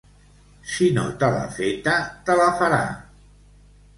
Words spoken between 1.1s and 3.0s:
te l'ha feta te la farà.